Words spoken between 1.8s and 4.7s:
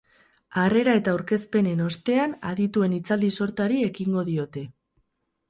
ostean, adituen hitzaldi sortari ekingo diote.